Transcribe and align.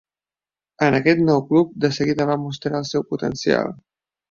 En 0.85 0.97
aquest 0.99 1.21
nou 1.27 1.43
club, 1.51 1.77
de 1.85 1.93
seguida 1.99 2.29
va 2.33 2.39
mostrar 2.47 2.83
el 2.83 2.91
seu 2.95 3.09
potencial. 3.13 3.73